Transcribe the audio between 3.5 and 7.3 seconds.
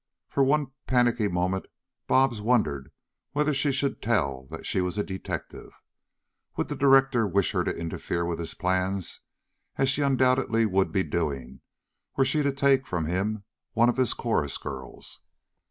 she should tell that she was a detective. Would the director